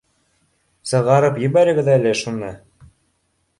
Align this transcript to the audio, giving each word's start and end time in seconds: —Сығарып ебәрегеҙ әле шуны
—Сығарып 0.91 1.37
ебәрегеҙ 1.45 1.93
әле 1.99 2.17
шуны 2.25 2.53